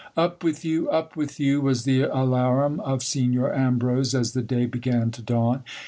[0.17, 0.89] Up with you!
[0.89, 1.61] up with you!
[1.61, 5.63] was the alarum of Signor Ambrose, as the day began to dawn.